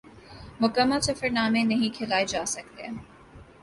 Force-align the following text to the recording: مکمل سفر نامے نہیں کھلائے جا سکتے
مکمل 0.61 0.99
سفر 1.07 1.29
نامے 1.29 1.63
نہیں 1.63 1.95
کھلائے 1.97 2.25
جا 2.27 2.43
سکتے 2.47 2.87